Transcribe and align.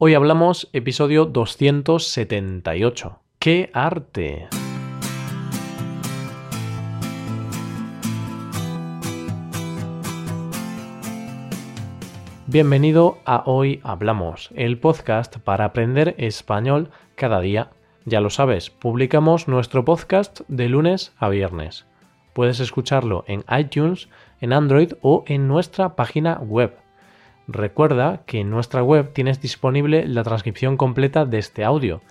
Hoy 0.00 0.14
hablamos 0.14 0.70
episodio 0.72 1.24
278. 1.24 3.18
¡Qué 3.40 3.68
arte! 3.74 4.46
Bienvenido 12.46 13.18
a 13.24 13.42
Hoy 13.46 13.80
Hablamos, 13.82 14.50
el 14.54 14.78
podcast 14.78 15.38
para 15.38 15.64
aprender 15.64 16.14
español 16.18 16.90
cada 17.16 17.40
día. 17.40 17.70
Ya 18.04 18.20
lo 18.20 18.30
sabes, 18.30 18.70
publicamos 18.70 19.48
nuestro 19.48 19.84
podcast 19.84 20.42
de 20.46 20.68
lunes 20.68 21.12
a 21.18 21.28
viernes. 21.28 21.86
Puedes 22.34 22.60
escucharlo 22.60 23.24
en 23.26 23.44
iTunes, 23.50 24.08
en 24.40 24.52
Android 24.52 24.92
o 25.02 25.24
en 25.26 25.48
nuestra 25.48 25.96
página 25.96 26.38
web. 26.38 26.76
Recuerda 27.48 28.22
que 28.26 28.40
en 28.40 28.50
nuestra 28.50 28.82
web 28.82 29.14
tienes 29.14 29.40
disponible 29.40 30.06
la 30.06 30.22
transcripción 30.22 30.76
completa 30.76 31.24
de 31.24 31.38
este 31.38 31.64
audio 31.64 32.02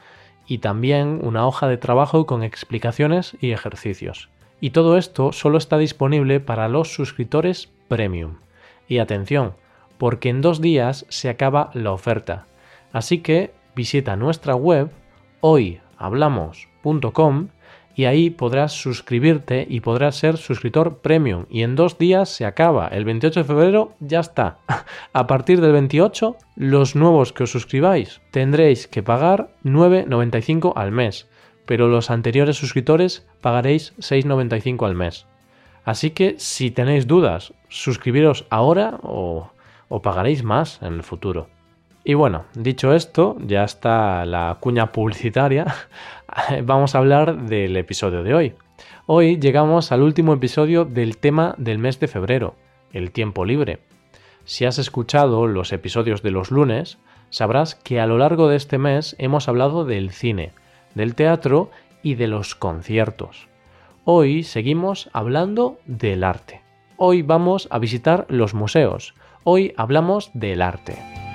y 0.48 0.57
también 0.57 1.20
una 1.21 1.45
hoja 1.45 1.67
de 1.67 1.77
trabajo 1.77 2.25
con 2.25 2.41
explicaciones 2.41 3.38
y 3.39 3.52
ejercicios. 3.52 4.29
Y 4.59 4.71
todo 4.71 4.98
esto 4.98 5.31
solo 5.31 5.59
está 5.59 5.77
disponible 5.77 6.39
para 6.39 6.67
los 6.67 6.91
suscriptores 6.91 7.70
premium. 7.88 8.38
Y 8.88 8.98
atención, 8.98 9.53
porque 9.99 10.29
en 10.29 10.41
dos 10.41 10.59
días 10.59 11.05
se 11.09 11.29
acaba 11.29 11.70
la 11.76 11.91
oferta. 11.91 12.48
Así 12.91 13.20
que 13.20 13.54
visita 13.76 14.15
nuestra 14.15 14.55
web 14.55 14.90
hoyhablamos.com 15.41 17.49
y 17.97 18.05
ahí 18.05 18.29
podrás 18.29 18.73
suscribirte 18.73 19.65
y 19.67 19.81
podrás 19.81 20.15
ser 20.15 20.37
suscriptor 20.37 20.99
premium. 20.99 21.45
Y 21.49 21.63
en 21.63 21.75
dos 21.75 21.97
días 21.97 22.29
se 22.29 22.45
acaba. 22.45 22.87
El 22.87 23.05
28 23.05 23.39
de 23.39 23.43
febrero 23.43 23.95
ya 23.99 24.20
está. 24.20 24.59
A 25.13 25.25
partir 25.25 25.59
del 25.61 25.71
28, 25.71 26.37
los 26.55 26.95
nuevos 26.95 27.33
que 27.33 27.43
os 27.43 27.51
suscribáis 27.51 28.21
tendréis 28.29 28.87
que 28.87 29.01
pagar 29.01 29.49
9,95 29.63 30.73
al 30.75 30.91
mes. 30.91 31.27
Pero 31.65 31.87
los 31.87 32.12
anteriores 32.12 32.55
suscriptores 32.55 33.26
pagaréis 33.41 33.95
6,95 33.98 34.85
al 34.85 34.93
mes. 34.93 35.26
Así 35.84 36.11
que 36.11 36.35
si 36.37 36.70
tenéis 36.70 37.07
dudas, 37.07 37.54
suscribiros 37.67 38.45
ahora 38.51 38.99
o 39.01 39.49
o 39.89 40.01
pagaréis 40.01 40.43
más 40.43 40.82
en 40.82 40.93
el 40.93 41.04
futuro. 41.04 41.48
Y 42.08 42.13
bueno, 42.13 42.46
dicho 42.54 42.94
esto, 42.94 43.36
ya 43.41 43.66
está 43.66 44.26
la 44.26 44.55
cuña 44.62 44.94
publicitaria, 44.94 45.66
vamos 46.63 46.96
a 46.96 47.00
hablar 47.00 47.48
del 47.48 47.76
episodio 47.76 48.24
de 48.24 48.34
hoy. 48.34 48.54
Hoy 49.08 49.38
llegamos 49.41 49.91
al 49.91 50.02
último 50.02 50.32
episodio 50.32 50.85
del 50.85 51.18
tema 51.18 51.54
del 51.58 51.80
mes 51.80 52.00
de 52.00 52.08
febrero, 52.08 52.55
el 52.94 53.12
tiempo 53.12 53.44
libre. 53.44 53.80
Si 54.46 54.63
has 54.63 54.80
escuchado 54.80 55.48
los 55.48 55.74
episodios 55.74 56.24
de 56.24 56.32
los 56.32 56.50
lunes, 56.50 56.98
sabrás 57.30 57.76
que 57.76 58.00
a 58.00 58.08
lo 58.08 58.18
largo 58.18 58.48
de 58.48 58.55
este 58.55 58.78
mes 58.78 59.18
hemos 59.20 59.50
hablado 59.50 59.84
del 59.84 60.12
cine, 60.12 60.54
del 60.96 61.13
teatro 61.13 61.72
y 62.04 62.16
de 62.16 62.28
los 62.28 62.55
conciertos. 62.55 63.50
Hoy 64.06 64.44
seguimos 64.44 65.09
hablando 65.12 65.78
del 65.85 66.24
arte. 66.24 66.62
Hoy 66.96 67.22
vamos 67.22 67.68
a 67.69 67.80
visitar 67.80 68.25
los 68.30 68.53
museos, 68.53 69.13
Hoy 69.44 69.74
hablamos 69.75 70.31
del 70.34 70.62
arte. 70.62 71.26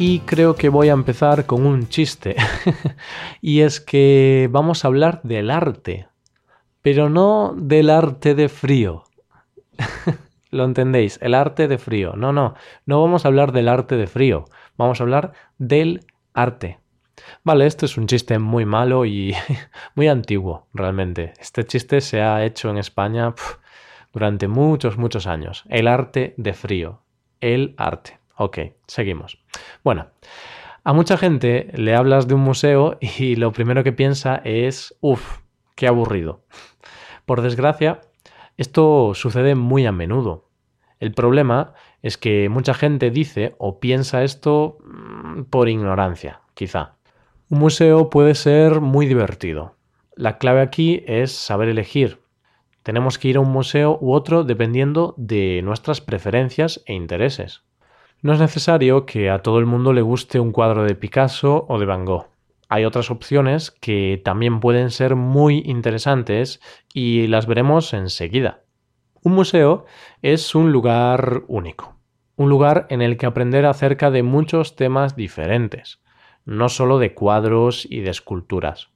Y 0.00 0.20
creo 0.20 0.54
que 0.54 0.68
voy 0.68 0.90
a 0.90 0.92
empezar 0.92 1.44
con 1.46 1.66
un 1.66 1.88
chiste. 1.88 2.36
y 3.40 3.62
es 3.62 3.80
que 3.80 4.48
vamos 4.48 4.84
a 4.84 4.88
hablar 4.88 5.20
del 5.24 5.50
arte. 5.50 6.06
Pero 6.82 7.08
no 7.08 7.52
del 7.56 7.90
arte 7.90 8.36
de 8.36 8.48
frío. 8.48 9.02
Lo 10.50 10.64
entendéis, 10.64 11.18
el 11.20 11.34
arte 11.34 11.66
de 11.66 11.78
frío. 11.78 12.14
No, 12.14 12.32
no, 12.32 12.54
no 12.86 13.02
vamos 13.02 13.24
a 13.24 13.28
hablar 13.28 13.50
del 13.50 13.68
arte 13.68 13.96
de 13.96 14.06
frío. 14.06 14.44
Vamos 14.76 15.00
a 15.00 15.02
hablar 15.02 15.32
del 15.58 16.06
arte. 16.32 16.78
Vale, 17.42 17.66
esto 17.66 17.84
es 17.84 17.98
un 17.98 18.06
chiste 18.06 18.38
muy 18.38 18.64
malo 18.64 19.04
y 19.04 19.34
muy 19.96 20.06
antiguo, 20.06 20.68
realmente. 20.72 21.32
Este 21.40 21.64
chiste 21.64 22.00
se 22.00 22.22
ha 22.22 22.44
hecho 22.44 22.70
en 22.70 22.78
España 22.78 23.34
durante 24.12 24.46
muchos, 24.46 24.96
muchos 24.96 25.26
años. 25.26 25.64
El 25.68 25.88
arte 25.88 26.34
de 26.36 26.52
frío. 26.54 27.02
El 27.40 27.74
arte. 27.76 28.20
Ok, 28.36 28.58
seguimos. 28.86 29.38
Bueno, 29.84 30.08
a 30.84 30.92
mucha 30.92 31.16
gente 31.16 31.70
le 31.74 31.94
hablas 31.94 32.28
de 32.28 32.34
un 32.34 32.40
museo 32.40 32.98
y 33.00 33.36
lo 33.36 33.52
primero 33.52 33.84
que 33.84 33.92
piensa 33.92 34.40
es, 34.44 34.96
uff, 35.00 35.40
qué 35.74 35.86
aburrido. 35.86 36.44
Por 37.26 37.42
desgracia, 37.42 38.00
esto 38.56 39.12
sucede 39.14 39.54
muy 39.54 39.86
a 39.86 39.92
menudo. 39.92 40.48
El 40.98 41.12
problema 41.12 41.74
es 42.02 42.18
que 42.18 42.48
mucha 42.48 42.74
gente 42.74 43.10
dice 43.10 43.54
o 43.58 43.78
piensa 43.80 44.24
esto 44.24 44.78
mm, 44.84 45.42
por 45.44 45.68
ignorancia, 45.68 46.40
quizá. 46.54 46.96
Un 47.50 47.60
museo 47.60 48.10
puede 48.10 48.34
ser 48.34 48.80
muy 48.80 49.06
divertido. 49.06 49.76
La 50.14 50.38
clave 50.38 50.60
aquí 50.60 51.04
es 51.06 51.32
saber 51.32 51.68
elegir. 51.68 52.20
Tenemos 52.82 53.18
que 53.18 53.28
ir 53.28 53.36
a 53.36 53.40
un 53.40 53.50
museo 53.50 53.98
u 54.00 54.12
otro 54.12 54.42
dependiendo 54.42 55.14
de 55.16 55.60
nuestras 55.62 56.00
preferencias 56.00 56.82
e 56.86 56.94
intereses. 56.94 57.62
No 58.22 58.32
es 58.32 58.40
necesario 58.40 59.06
que 59.06 59.30
a 59.30 59.40
todo 59.40 59.58
el 59.58 59.66
mundo 59.66 59.92
le 59.92 60.02
guste 60.02 60.40
un 60.40 60.52
cuadro 60.52 60.84
de 60.84 60.94
Picasso 60.94 61.66
o 61.68 61.78
de 61.78 61.86
Van 61.86 62.04
Gogh. 62.04 62.28
Hay 62.68 62.84
otras 62.84 63.10
opciones 63.10 63.70
que 63.70 64.20
también 64.24 64.60
pueden 64.60 64.90
ser 64.90 65.16
muy 65.16 65.62
interesantes 65.64 66.60
y 66.92 67.26
las 67.28 67.46
veremos 67.46 67.94
enseguida. 67.94 68.62
Un 69.22 69.34
museo 69.34 69.86
es 70.22 70.54
un 70.54 70.72
lugar 70.72 71.42
único, 71.48 71.96
un 72.36 72.48
lugar 72.48 72.86
en 72.90 73.02
el 73.02 73.16
que 73.16 73.26
aprender 73.26 73.66
acerca 73.66 74.10
de 74.10 74.22
muchos 74.22 74.76
temas 74.76 75.16
diferentes 75.16 76.00
no 76.48 76.70
solo 76.70 76.98
de 76.98 77.12
cuadros 77.12 77.86
y 77.88 78.00
de 78.00 78.08
esculturas. 78.08 78.88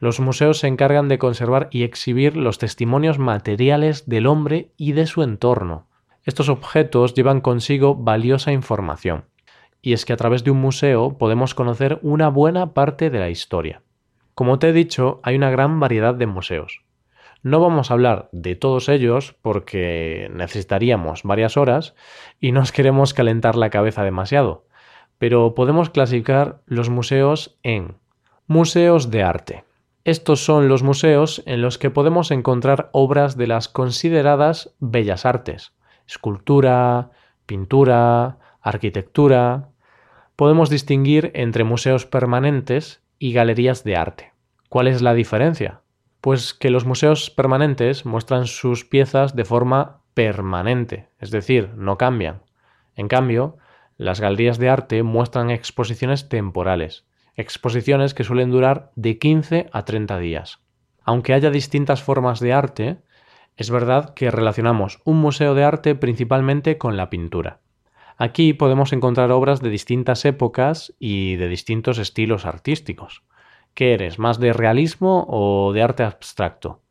Los 0.00 0.18
museos 0.18 0.58
se 0.58 0.66
encargan 0.66 1.06
de 1.06 1.18
conservar 1.18 1.68
y 1.70 1.84
exhibir 1.84 2.36
los 2.36 2.58
testimonios 2.58 3.20
materiales 3.20 4.08
del 4.08 4.26
hombre 4.26 4.72
y 4.76 4.92
de 4.92 5.06
su 5.06 5.22
entorno. 5.22 5.86
Estos 6.24 6.48
objetos 6.48 7.14
llevan 7.14 7.40
consigo 7.40 7.94
valiosa 7.94 8.52
información, 8.52 9.24
y 9.82 9.92
es 9.92 10.04
que 10.04 10.12
a 10.12 10.16
través 10.16 10.44
de 10.44 10.50
un 10.50 10.60
museo 10.60 11.18
podemos 11.18 11.54
conocer 11.54 11.98
una 12.02 12.28
buena 12.28 12.74
parte 12.74 13.10
de 13.10 13.18
la 13.18 13.30
historia. 13.30 13.82
Como 14.34 14.58
te 14.58 14.68
he 14.68 14.72
dicho, 14.72 15.20
hay 15.22 15.36
una 15.36 15.50
gran 15.50 15.80
variedad 15.80 16.14
de 16.14 16.26
museos. 16.26 16.82
No 17.42 17.60
vamos 17.60 17.90
a 17.90 17.94
hablar 17.94 18.28
de 18.32 18.56
todos 18.56 18.88
ellos 18.88 19.36
porque 19.42 20.28
necesitaríamos 20.32 21.22
varias 21.22 21.56
horas 21.56 21.94
y 22.40 22.52
no 22.52 22.60
os 22.60 22.72
queremos 22.72 23.14
calentar 23.14 23.56
la 23.56 23.70
cabeza 23.70 24.02
demasiado 24.04 24.68
pero 25.18 25.54
podemos 25.54 25.90
clasificar 25.90 26.62
los 26.66 26.88
museos 26.88 27.58
en 27.62 27.96
museos 28.46 29.10
de 29.10 29.22
arte. 29.22 29.64
Estos 30.04 30.44
son 30.44 30.68
los 30.68 30.82
museos 30.82 31.42
en 31.44 31.60
los 31.60 31.76
que 31.76 31.90
podemos 31.90 32.30
encontrar 32.30 32.88
obras 32.92 33.36
de 33.36 33.46
las 33.46 33.68
consideradas 33.68 34.74
bellas 34.78 35.26
artes, 35.26 35.72
escultura, 36.08 37.10
pintura, 37.46 38.38
arquitectura. 38.60 39.68
Podemos 40.34 40.70
distinguir 40.70 41.30
entre 41.34 41.64
museos 41.64 42.06
permanentes 42.06 43.02
y 43.18 43.32
galerías 43.32 43.84
de 43.84 43.96
arte. 43.96 44.32
¿Cuál 44.68 44.88
es 44.88 45.02
la 45.02 45.14
diferencia? 45.14 45.82
Pues 46.20 46.54
que 46.54 46.70
los 46.70 46.84
museos 46.84 47.30
permanentes 47.30 48.04
muestran 48.04 48.46
sus 48.46 48.84
piezas 48.84 49.36
de 49.36 49.44
forma 49.44 50.02
permanente, 50.14 51.08
es 51.20 51.30
decir, 51.30 51.70
no 51.76 51.96
cambian. 51.96 52.42
En 52.96 53.06
cambio, 53.06 53.58
las 53.96 54.20
galerías 54.20 54.58
de 54.58 54.68
arte 54.68 55.02
muestran 55.02 55.50
exposiciones 55.50 56.28
temporales, 56.28 57.06
exposiciones 57.36 58.14
que 58.14 58.24
suelen 58.24 58.50
durar 58.50 58.90
de 58.96 59.18
15 59.18 59.70
a 59.72 59.84
30 59.84 60.18
días. 60.18 60.58
Aunque 61.04 61.34
haya 61.34 61.50
distintas 61.50 62.02
formas 62.02 62.40
de 62.40 62.52
arte, 62.52 62.98
es 63.58 63.70
verdad 63.70 64.14
que 64.14 64.30
relacionamos 64.30 65.00
un 65.04 65.18
museo 65.18 65.54
de 65.56 65.64
arte 65.64 65.96
principalmente 65.96 66.78
con 66.78 66.96
la 66.96 67.10
pintura. 67.10 67.58
Aquí 68.16 68.52
podemos 68.52 68.92
encontrar 68.92 69.32
obras 69.32 69.60
de 69.60 69.68
distintas 69.68 70.24
épocas 70.24 70.94
y 71.00 71.34
de 71.36 71.48
distintos 71.48 71.98
estilos 71.98 72.46
artísticos. 72.46 73.24
¿Qué 73.74 73.94
eres? 73.94 74.20
¿Más 74.20 74.38
de 74.38 74.52
realismo 74.52 75.26
o 75.28 75.72
de 75.72 75.82
arte 75.82 76.04
abstracto? 76.04 76.82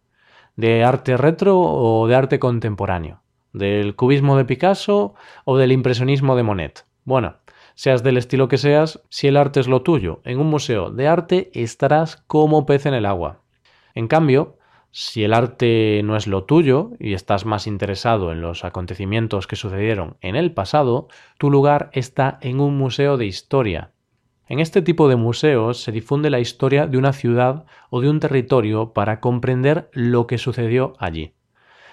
¿De 0.58 0.84
arte 0.84 1.16
retro 1.16 1.58
o 1.58 2.06
de 2.06 2.16
arte 2.16 2.38
contemporáneo? 2.38 3.22
¿Del 3.54 3.96
cubismo 3.96 4.36
de 4.36 4.44
Picasso 4.44 5.16
o 5.46 5.58
del 5.58 5.72
impresionismo 5.72 6.36
de 6.36 6.44
Monet? 6.44 6.86
Bueno, 7.06 7.38
seas 7.76 8.04
del 8.04 8.18
estilo 8.18 8.50
que 8.50 8.58
seas, 8.58 9.02
si 9.08 9.28
el 9.28 9.38
arte 9.38 9.62
es 9.62 9.70
lo 9.70 9.84
tuyo, 9.84 10.20
en 10.26 10.40
un 10.40 10.48
museo 10.48 10.92
de 10.92 11.08
arte 11.08 11.50
estarás 11.54 12.18
como 12.28 12.66
pez 12.66 12.86
en 12.86 12.94
el 12.94 13.06
agua. 13.06 13.42
En 13.96 14.10
cambio, 14.10 14.57
si 14.92 15.24
el 15.24 15.34
arte 15.34 16.02
no 16.04 16.16
es 16.16 16.28
lo 16.28 16.46
tuyo 16.46 16.92
y 17.00 17.14
estás 17.14 17.46
más 17.46 17.68
interesado 17.68 18.32
en 18.32 18.42
los 18.42 18.66
acontecimientos 18.66 19.48
que 19.48 19.56
sucedieron 19.56 20.18
en 20.22 20.36
el 20.36 20.54
pasado, 20.54 21.08
tu 21.38 21.52
lugar 21.52 21.90
está 21.94 22.40
en 22.42 22.60
un 22.60 22.78
museo 22.78 23.18
de 23.18 23.26
historia. 23.26 23.92
En 24.48 24.60
este 24.60 24.82
tipo 24.82 25.10
de 25.10 25.18
museos 25.18 25.84
se 25.84 25.92
difunde 25.92 26.30
la 26.30 26.40
historia 26.40 26.88
de 26.88 26.98
una 26.98 27.12
ciudad 27.12 27.66
o 27.90 28.00
de 28.02 28.10
un 28.10 28.20
territorio 28.20 28.94
para 28.94 29.20
comprender 29.20 29.90
lo 29.92 30.26
que 30.26 30.38
sucedió 30.38 30.94
allí. 31.00 31.34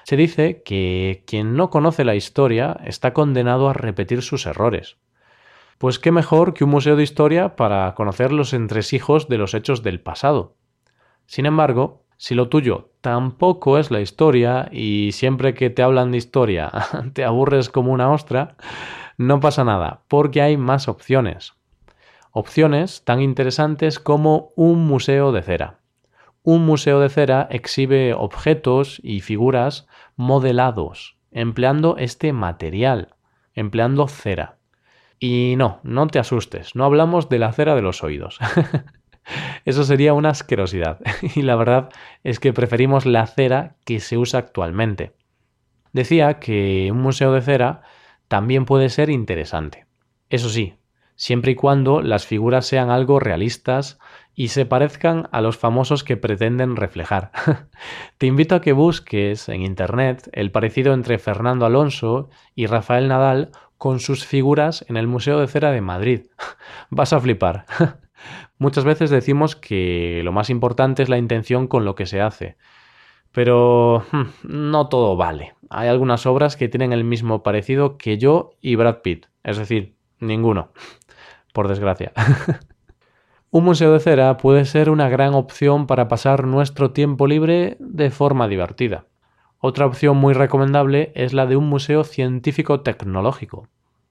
Se 0.04 0.16
dice 0.16 0.62
que 0.62 1.24
quien 1.26 1.56
no 1.56 1.70
conoce 1.70 2.04
la 2.04 2.14
historia 2.14 2.78
está 2.84 3.12
condenado 3.12 3.68
a 3.68 3.72
repetir 3.72 4.22
sus 4.22 4.46
errores. 4.46 4.98
Pues 5.78 5.98
qué 5.98 6.12
mejor 6.12 6.54
que 6.54 6.64
un 6.64 6.70
museo 6.70 6.94
de 6.94 7.02
historia 7.02 7.56
para 7.56 7.92
conocer 7.94 8.32
los 8.32 8.52
entresijos 8.52 9.28
de 9.28 9.38
los 9.38 9.54
hechos 9.54 9.82
del 9.82 10.00
pasado. 10.00 10.56
Sin 11.26 11.46
embargo, 11.46 12.03
si 12.16 12.34
lo 12.34 12.48
tuyo 12.48 12.90
tampoco 13.00 13.78
es 13.78 13.90
la 13.90 14.00
historia 14.00 14.68
y 14.72 15.10
siempre 15.12 15.54
que 15.54 15.70
te 15.70 15.82
hablan 15.82 16.10
de 16.10 16.18
historia 16.18 16.70
te 17.12 17.24
aburres 17.24 17.68
como 17.68 17.92
una 17.92 18.10
ostra, 18.10 18.56
no 19.16 19.40
pasa 19.40 19.64
nada, 19.64 20.02
porque 20.08 20.42
hay 20.42 20.56
más 20.56 20.88
opciones. 20.88 21.54
Opciones 22.32 23.04
tan 23.04 23.20
interesantes 23.20 24.00
como 24.00 24.52
un 24.56 24.84
museo 24.86 25.30
de 25.32 25.42
cera. 25.42 25.78
Un 26.42 26.66
museo 26.66 27.00
de 27.00 27.08
cera 27.08 27.46
exhibe 27.50 28.12
objetos 28.12 29.00
y 29.04 29.20
figuras 29.20 29.86
modelados, 30.16 31.16
empleando 31.30 31.96
este 31.96 32.32
material, 32.32 33.14
empleando 33.54 34.08
cera. 34.08 34.58
Y 35.20 35.54
no, 35.56 35.80
no 35.84 36.06
te 36.08 36.18
asustes, 36.18 36.74
no 36.74 36.84
hablamos 36.84 37.28
de 37.28 37.38
la 37.38 37.52
cera 37.52 37.74
de 37.74 37.82
los 37.82 38.02
oídos. 38.02 38.38
Eso 39.64 39.84
sería 39.84 40.14
una 40.14 40.30
asquerosidad. 40.30 41.00
Y 41.34 41.42
la 41.42 41.56
verdad 41.56 41.88
es 42.22 42.40
que 42.40 42.52
preferimos 42.52 43.06
la 43.06 43.26
cera 43.26 43.76
que 43.84 44.00
se 44.00 44.18
usa 44.18 44.40
actualmente. 44.40 45.12
Decía 45.92 46.40
que 46.40 46.88
un 46.90 47.00
museo 47.00 47.32
de 47.32 47.40
cera 47.40 47.82
también 48.28 48.64
puede 48.64 48.88
ser 48.88 49.10
interesante. 49.10 49.86
Eso 50.28 50.48
sí, 50.48 50.74
siempre 51.14 51.52
y 51.52 51.54
cuando 51.54 52.02
las 52.02 52.26
figuras 52.26 52.66
sean 52.66 52.90
algo 52.90 53.20
realistas 53.20 53.98
y 54.34 54.48
se 54.48 54.66
parezcan 54.66 55.28
a 55.30 55.40
los 55.40 55.56
famosos 55.56 56.02
que 56.02 56.16
pretenden 56.16 56.76
reflejar. 56.76 57.30
Te 58.18 58.26
invito 58.26 58.56
a 58.56 58.60
que 58.60 58.72
busques 58.72 59.48
en 59.48 59.62
Internet 59.62 60.28
el 60.32 60.50
parecido 60.50 60.92
entre 60.92 61.18
Fernando 61.18 61.66
Alonso 61.66 62.28
y 62.54 62.66
Rafael 62.66 63.08
Nadal 63.08 63.52
con 63.78 64.00
sus 64.00 64.26
figuras 64.26 64.84
en 64.88 64.96
el 64.96 65.06
Museo 65.06 65.38
de 65.38 65.46
Cera 65.46 65.70
de 65.70 65.80
Madrid. 65.80 66.26
Vas 66.90 67.12
a 67.12 67.20
flipar. 67.20 67.66
Muchas 68.58 68.84
veces 68.84 69.10
decimos 69.10 69.56
que 69.56 70.22
lo 70.24 70.32
más 70.32 70.50
importante 70.50 71.02
es 71.02 71.08
la 71.08 71.18
intención 71.18 71.66
con 71.66 71.84
lo 71.84 71.94
que 71.94 72.06
se 72.06 72.20
hace, 72.20 72.56
pero 73.32 74.04
hmm, 74.12 74.22
no 74.42 74.88
todo 74.88 75.16
vale. 75.16 75.54
Hay 75.70 75.88
algunas 75.88 76.26
obras 76.26 76.56
que 76.56 76.68
tienen 76.68 76.92
el 76.92 77.04
mismo 77.04 77.42
parecido 77.42 77.98
que 77.98 78.18
yo 78.18 78.52
y 78.60 78.76
Brad 78.76 79.02
Pitt, 79.02 79.26
es 79.42 79.58
decir, 79.58 79.94
ninguno, 80.20 80.70
por 81.52 81.68
desgracia. 81.68 82.12
Un 83.54 83.62
museo 83.62 83.92
de 83.92 84.00
cera 84.00 84.36
puede 84.36 84.64
ser 84.64 84.90
una 84.90 85.08
gran 85.08 85.32
opción 85.32 85.86
para 85.86 86.08
pasar 86.08 86.44
nuestro 86.44 86.90
tiempo 86.90 87.28
libre 87.28 87.76
de 87.78 88.10
forma 88.10 88.48
divertida. 88.48 89.06
Otra 89.60 89.86
opción 89.86 90.16
muy 90.16 90.34
recomendable 90.34 91.12
es 91.14 91.32
la 91.32 91.46
de 91.46 91.54
un 91.54 91.68
museo 91.68 92.02
científico-tecnológico. 92.02 93.68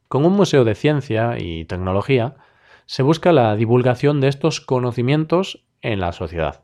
Con 0.07 0.24
un 0.24 0.31
museo 0.31 0.63
de 0.63 0.75
ciencia 0.75 1.36
y 1.38 1.65
tecnología 1.65 2.36
se 2.85 3.03
busca 3.03 3.31
la 3.31 3.56
divulgación 3.56 4.21
de 4.21 4.27
estos 4.27 4.62
conocimientos 4.62 5.65
en 5.81 6.00
la 6.00 6.12
sociedad. 6.12 6.63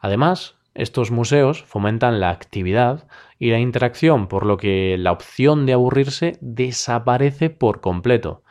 Además, 0.00 0.56
estos 0.74 1.10
museos 1.10 1.64
fomentan 1.64 2.20
la 2.20 2.30
actividad 2.30 3.08
y 3.38 3.50
la 3.50 3.58
interacción, 3.58 4.28
por 4.28 4.46
lo 4.46 4.56
que 4.56 4.96
la 4.98 5.12
opción 5.12 5.66
de 5.66 5.72
aburrirse 5.72 6.38
desaparece 6.40 7.50
por 7.50 7.80
completo. 7.80 8.42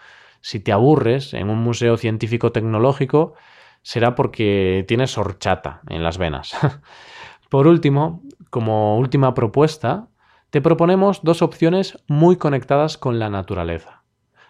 Si 0.41 0.59
te 0.59 0.71
aburres 0.71 1.33
en 1.33 1.49
un 1.49 1.59
museo 1.59 1.97
científico-tecnológico, 1.97 3.33
será 3.81 4.15
porque 4.15 4.83
tienes 4.87 5.17
horchata 5.17 5.81
en 5.89 6.03
las 6.03 6.17
venas. 6.17 6.55
por 7.49 7.67
último, 7.67 8.21
como 8.49 8.97
última 8.97 9.33
propuesta, 9.33 10.09
te 10.49 10.61
proponemos 10.61 11.21
dos 11.23 11.41
opciones 11.41 11.97
muy 12.07 12.35
conectadas 12.35 12.97
con 12.97 13.19
la 13.19 13.29
naturaleza 13.29 14.03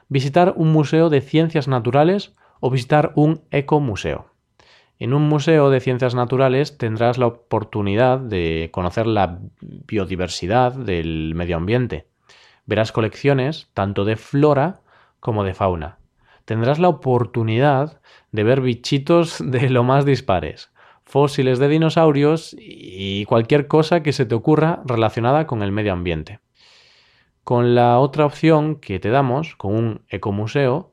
visitar 0.09 0.54
un 0.56 0.71
museo 0.71 1.09
de 1.09 1.21
ciencias 1.21 1.68
naturales 1.68 2.36
o 2.59 2.69
visitar 2.69 3.12
un 3.15 3.42
ecomuseo. 3.51 4.31
En 5.00 5.13
un 5.13 5.30
museo 5.30 5.69
de 5.69 5.80
ciencias 5.80 6.15
naturales 6.15 6.77
tendrás 6.77 7.18
la 7.18 7.27
oportunidad 7.27 8.19
de 8.19 8.69
conocer 8.71 9.06
la 9.06 9.39
biodiversidad 9.62 10.74
del 10.74 11.33
medio 11.36 11.57
ambiente. 11.57 12.07
Verás 12.65 12.92
colecciones 12.92 13.69
tanto 13.74 14.06
de 14.06 14.15
flora 14.15 14.81
como 15.19 15.44
de 15.44 15.54
fauna. 15.54 16.00
Tendrás 16.45 16.80
la 16.80 16.89
oportunidad 16.89 18.01
de 18.31 18.44
ver 18.44 18.62
bichitos 18.62 19.38
de 19.45 19.69
lo 19.69 19.83
más 19.83 20.04
dispares, 20.06 20.71
fósiles 21.04 21.59
de 21.59 21.68
dinosaurios 21.68 22.56
y 22.57 23.25
cualquier 23.25 23.68
cosa 23.68 24.01
que 24.01 24.13
se 24.13 24.25
te 24.25 24.33
ocurra 24.33 24.81
relacionada 24.86 25.45
con 25.45 25.62
el 25.62 25.71
medio 25.71 25.94
ambiente. 25.94 26.39
Con 27.48 27.76
la 27.76 27.98
otra 28.00 28.26
opción 28.26 28.76
que 28.76 29.00
te 29.00 29.10
damos, 29.10 29.56
con 29.56 29.74
un 29.74 30.02
ecomuseo, 30.10 30.92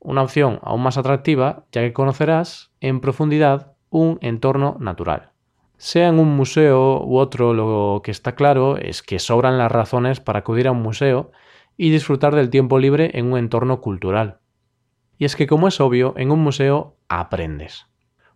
una 0.00 0.22
opción 0.22 0.58
aún 0.64 0.82
más 0.82 0.98
atractiva, 0.98 1.66
ya 1.70 1.82
que 1.82 1.92
conocerás 1.92 2.72
en 2.80 2.98
profundidad 2.98 3.76
un 3.90 4.18
entorno 4.20 4.76
natural. 4.80 5.30
Sea 5.76 6.08
en 6.08 6.18
un 6.18 6.34
museo 6.34 7.00
u 7.06 7.18
otro, 7.18 7.54
lo 7.54 8.00
que 8.02 8.10
está 8.10 8.34
claro 8.34 8.76
es 8.76 9.04
que 9.04 9.20
sobran 9.20 9.56
las 9.56 9.70
razones 9.70 10.18
para 10.18 10.40
acudir 10.40 10.66
a 10.66 10.72
un 10.72 10.82
museo 10.82 11.30
y 11.76 11.90
disfrutar 11.90 12.34
del 12.34 12.50
tiempo 12.50 12.80
libre 12.80 13.12
en 13.14 13.30
un 13.30 13.38
entorno 13.38 13.80
cultural. 13.80 14.40
Y 15.16 15.26
es 15.26 15.36
que, 15.36 15.46
como 15.46 15.68
es 15.68 15.80
obvio, 15.80 16.14
en 16.16 16.32
un 16.32 16.40
museo 16.40 16.96
aprendes. 17.08 17.86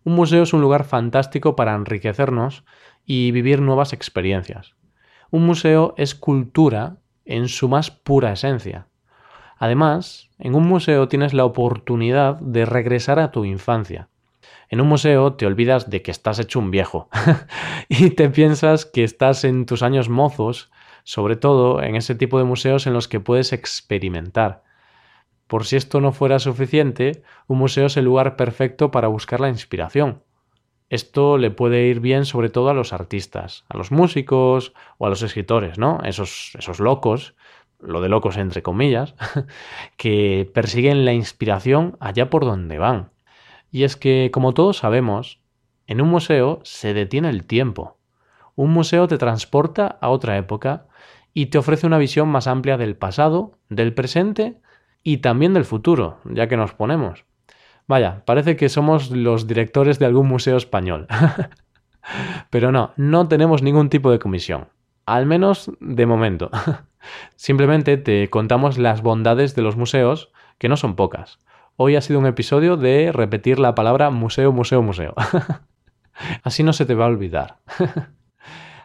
Un 0.05 0.15
museo 0.15 0.43
es 0.43 0.53
un 0.53 0.61
lugar 0.61 0.85
fantástico 0.85 1.57
para 1.57 1.75
enriquecernos 1.75 2.63
y 3.03 3.31
vivir 3.31 3.59
nuevas 3.59 3.91
experiencias. 3.91 4.77
Un 5.29 5.45
museo 5.45 5.93
es 5.97 6.15
cultura 6.15 6.99
en 7.29 7.47
su 7.47 7.69
más 7.69 7.91
pura 7.91 8.33
esencia. 8.33 8.87
Además, 9.57 10.29
en 10.39 10.55
un 10.55 10.67
museo 10.67 11.07
tienes 11.07 11.33
la 11.33 11.45
oportunidad 11.45 12.39
de 12.39 12.65
regresar 12.65 13.19
a 13.19 13.29
tu 13.31 13.45
infancia. 13.45 14.09
En 14.67 14.81
un 14.81 14.87
museo 14.87 15.33
te 15.33 15.45
olvidas 15.45 15.89
de 15.89 16.01
que 16.01 16.11
estás 16.11 16.39
hecho 16.39 16.59
un 16.59 16.71
viejo 16.71 17.07
y 17.87 18.09
te 18.11 18.29
piensas 18.29 18.85
que 18.85 19.03
estás 19.03 19.43
en 19.43 19.67
tus 19.67 19.83
años 19.83 20.09
mozos, 20.09 20.71
sobre 21.03 21.35
todo 21.35 21.83
en 21.83 21.95
ese 21.95 22.15
tipo 22.15 22.39
de 22.39 22.45
museos 22.45 22.87
en 22.87 22.93
los 22.93 23.07
que 23.07 23.19
puedes 23.19 23.53
experimentar. 23.53 24.63
Por 25.45 25.65
si 25.65 25.75
esto 25.75 26.01
no 26.01 26.11
fuera 26.11 26.39
suficiente, 26.39 27.21
un 27.47 27.59
museo 27.59 27.87
es 27.87 27.97
el 27.97 28.05
lugar 28.05 28.37
perfecto 28.37 28.89
para 28.89 29.07
buscar 29.07 29.39
la 29.39 29.49
inspiración. 29.49 30.23
Esto 30.89 31.37
le 31.37 31.51
puede 31.51 31.85
ir 31.87 31.99
bien 31.99 32.25
sobre 32.25 32.49
todo 32.49 32.69
a 32.69 32.73
los 32.73 32.93
artistas, 32.93 33.65
a 33.69 33.77
los 33.77 33.91
músicos 33.91 34.73
o 34.97 35.05
a 35.05 35.09
los 35.09 35.21
escritores, 35.21 35.77
¿no? 35.77 35.99
Esos, 36.03 36.53
esos 36.57 36.79
locos, 36.79 37.35
lo 37.79 38.01
de 38.01 38.09
locos 38.09 38.37
entre 38.37 38.63
comillas, 38.63 39.15
que 39.97 40.49
persiguen 40.53 41.05
la 41.05 41.13
inspiración 41.13 41.95
allá 41.99 42.29
por 42.29 42.43
donde 42.43 42.79
van. 42.79 43.11
Y 43.71 43.83
es 43.83 43.95
que, 43.95 44.31
como 44.33 44.55
todos 44.55 44.77
sabemos, 44.77 45.41
en 45.85 46.01
un 46.01 46.09
museo 46.09 46.59
se 46.63 46.93
detiene 46.95 47.29
el 47.29 47.45
tiempo. 47.45 47.97
Un 48.55 48.71
museo 48.71 49.07
te 49.07 49.19
transporta 49.19 49.99
a 50.01 50.09
otra 50.09 50.37
época 50.37 50.87
y 51.33 51.47
te 51.47 51.59
ofrece 51.59 51.85
una 51.85 51.99
visión 51.99 52.29
más 52.29 52.47
amplia 52.47 52.77
del 52.77 52.95
pasado, 52.95 53.59
del 53.69 53.93
presente 53.93 54.59
y 55.03 55.17
también 55.17 55.53
del 55.53 55.65
futuro, 55.65 56.19
ya 56.25 56.47
que 56.47 56.57
nos 56.57 56.73
ponemos. 56.73 57.25
Vaya, 57.89 58.21
parece 58.23 58.55
que 58.55 58.69
somos 58.69 59.09
los 59.09 59.47
directores 59.47 59.97
de 59.97 60.05
algún 60.05 60.27
museo 60.27 60.57
español. 60.57 61.07
Pero 62.51 62.71
no, 62.71 62.93
no 62.97 63.27
tenemos 63.27 63.63
ningún 63.63 63.89
tipo 63.89 64.11
de 64.11 64.19
comisión. 64.19 64.67
Al 65.07 65.25
menos 65.25 65.71
de 65.79 66.05
momento. 66.05 66.51
Simplemente 67.35 67.97
te 67.97 68.29
contamos 68.29 68.77
las 68.77 69.01
bondades 69.01 69.55
de 69.55 69.63
los 69.63 69.75
museos, 69.75 70.31
que 70.59 70.69
no 70.69 70.77
son 70.77 70.95
pocas. 70.95 71.39
Hoy 71.77 71.95
ha 71.95 72.01
sido 72.01 72.19
un 72.19 72.27
episodio 72.27 72.77
de 72.77 73.11
repetir 73.11 73.57
la 73.57 73.73
palabra 73.73 74.11
museo, 74.11 74.51
museo, 74.51 74.83
museo. 74.83 75.15
Así 76.43 76.61
no 76.61 76.73
se 76.73 76.85
te 76.85 76.93
va 76.93 77.05
a 77.05 77.09
olvidar. 77.09 77.57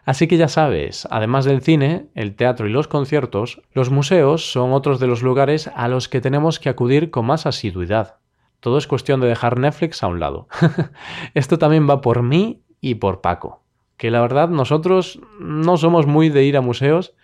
Así 0.06 0.28
que 0.28 0.38
ya 0.38 0.48
sabes, 0.48 1.06
además 1.10 1.44
del 1.44 1.60
cine, 1.60 2.06
el 2.14 2.36
teatro 2.36 2.66
y 2.66 2.70
los 2.70 2.88
conciertos, 2.88 3.60
los 3.74 3.90
museos 3.90 4.50
son 4.50 4.72
otros 4.72 4.98
de 4.98 5.08
los 5.08 5.22
lugares 5.22 5.70
a 5.74 5.88
los 5.88 6.08
que 6.08 6.22
tenemos 6.22 6.58
que 6.58 6.70
acudir 6.70 7.10
con 7.10 7.26
más 7.26 7.44
asiduidad. 7.44 8.23
Todo 8.64 8.78
es 8.78 8.86
cuestión 8.86 9.20
de 9.20 9.26
dejar 9.26 9.58
Netflix 9.58 10.02
a 10.02 10.06
un 10.06 10.20
lado. 10.20 10.48
Esto 11.34 11.58
también 11.58 11.86
va 11.86 12.00
por 12.00 12.22
mí 12.22 12.62
y 12.80 12.94
por 12.94 13.20
Paco, 13.20 13.62
que 13.98 14.10
la 14.10 14.22
verdad 14.22 14.48
nosotros 14.48 15.20
no 15.38 15.76
somos 15.76 16.06
muy 16.06 16.30
de 16.30 16.44
ir 16.44 16.56
a 16.56 16.62
museos 16.62 17.14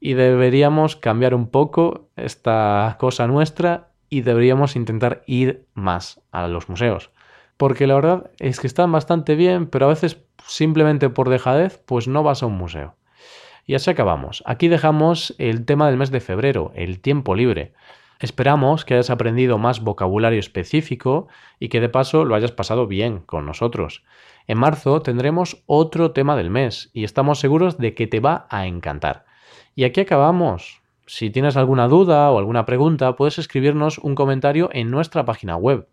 y 0.00 0.14
deberíamos 0.14 0.96
cambiar 0.96 1.34
un 1.34 1.50
poco 1.50 2.08
esta 2.16 2.96
cosa 2.98 3.26
nuestra 3.26 3.90
y 4.08 4.22
deberíamos 4.22 4.74
intentar 4.74 5.22
ir 5.26 5.66
más 5.74 6.22
a 6.32 6.48
los 6.48 6.70
museos. 6.70 7.10
Porque 7.58 7.86
la 7.86 7.96
verdad 7.96 8.30
es 8.38 8.58
que 8.58 8.66
están 8.66 8.90
bastante 8.90 9.34
bien, 9.34 9.66
pero 9.66 9.84
a 9.84 9.90
veces 9.90 10.22
simplemente 10.46 11.10
por 11.10 11.28
dejadez, 11.28 11.78
pues 11.84 12.08
no 12.08 12.22
vas 12.22 12.42
a 12.42 12.46
un 12.46 12.56
museo. 12.56 12.96
Y 13.66 13.74
así 13.74 13.90
acabamos. 13.90 14.42
Aquí 14.46 14.68
dejamos 14.68 15.34
el 15.36 15.66
tema 15.66 15.88
del 15.88 15.98
mes 15.98 16.10
de 16.10 16.20
febrero, 16.20 16.72
el 16.74 17.00
tiempo 17.00 17.34
libre. 17.34 17.74
Esperamos 18.18 18.84
que 18.84 18.94
hayas 18.94 19.10
aprendido 19.10 19.58
más 19.58 19.80
vocabulario 19.80 20.40
específico 20.40 21.28
y 21.60 21.68
que 21.68 21.80
de 21.80 21.88
paso 21.88 22.24
lo 22.24 22.34
hayas 22.34 22.52
pasado 22.52 22.86
bien 22.86 23.18
con 23.20 23.44
nosotros. 23.44 24.04
En 24.46 24.58
marzo 24.58 25.02
tendremos 25.02 25.62
otro 25.66 26.12
tema 26.12 26.36
del 26.36 26.50
mes 26.50 26.90
y 26.94 27.04
estamos 27.04 27.40
seguros 27.40 27.78
de 27.78 27.94
que 27.94 28.06
te 28.06 28.20
va 28.20 28.46
a 28.50 28.66
encantar. 28.66 29.26
Y 29.74 29.84
aquí 29.84 30.00
acabamos. 30.00 30.82
Si 31.06 31.30
tienes 31.30 31.56
alguna 31.56 31.88
duda 31.88 32.30
o 32.30 32.38
alguna 32.38 32.64
pregunta, 32.64 33.14
puedes 33.16 33.38
escribirnos 33.38 33.98
un 33.98 34.14
comentario 34.14 34.70
en 34.72 34.90
nuestra 34.90 35.24
página 35.24 35.56
web 35.56 35.88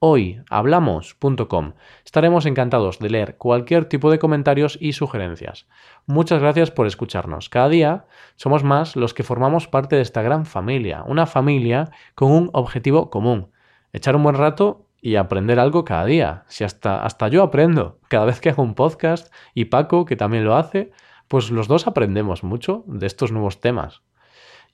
hoyhablamos.com. 0.00 1.72
Estaremos 2.04 2.46
encantados 2.46 2.98
de 2.98 3.10
leer 3.10 3.36
cualquier 3.36 3.86
tipo 3.86 4.10
de 4.10 4.18
comentarios 4.18 4.78
y 4.80 4.92
sugerencias. 4.92 5.66
Muchas 6.06 6.40
gracias 6.40 6.70
por 6.70 6.86
escucharnos. 6.86 7.48
Cada 7.48 7.68
día 7.68 8.06
somos 8.36 8.64
más 8.64 8.96
los 8.96 9.14
que 9.14 9.22
formamos 9.22 9.68
parte 9.68 9.96
de 9.96 10.02
esta 10.02 10.22
gran 10.22 10.46
familia, 10.46 11.02
una 11.06 11.26
familia 11.26 11.90
con 12.14 12.30
un 12.30 12.50
objetivo 12.52 13.10
común, 13.10 13.50
echar 13.92 14.16
un 14.16 14.22
buen 14.22 14.36
rato 14.36 14.86
y 15.00 15.16
aprender 15.16 15.58
algo 15.60 15.84
cada 15.84 16.04
día. 16.04 16.44
Si 16.48 16.64
hasta, 16.64 17.04
hasta 17.04 17.28
yo 17.28 17.42
aprendo 17.42 17.98
cada 18.08 18.26
vez 18.26 18.40
que 18.40 18.50
hago 18.50 18.62
un 18.62 18.74
podcast 18.74 19.32
y 19.54 19.66
Paco, 19.66 20.04
que 20.04 20.16
también 20.16 20.44
lo 20.44 20.56
hace, 20.56 20.90
pues 21.28 21.50
los 21.50 21.68
dos 21.68 21.86
aprendemos 21.86 22.42
mucho 22.42 22.84
de 22.86 23.06
estos 23.06 23.32
nuevos 23.32 23.60
temas 23.60 24.02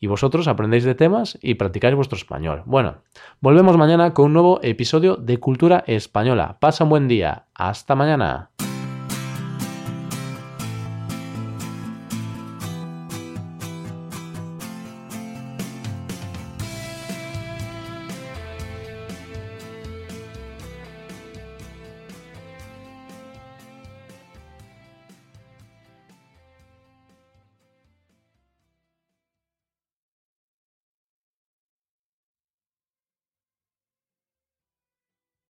y 0.00 0.06
vosotros 0.06 0.48
aprendéis 0.48 0.84
de 0.84 0.94
temas 0.94 1.38
y 1.42 1.54
practicáis 1.54 1.94
vuestro 1.94 2.16
español. 2.16 2.62
Bueno, 2.66 2.96
volvemos 3.40 3.76
mañana 3.76 4.14
con 4.14 4.26
un 4.26 4.32
nuevo 4.34 4.60
episodio 4.62 5.16
de 5.16 5.38
Cultura 5.38 5.84
Española. 5.86 6.56
Pasa 6.60 6.84
un 6.84 6.90
buen 6.90 7.08
día. 7.08 7.46
Hasta 7.54 7.94
mañana. 7.94 8.50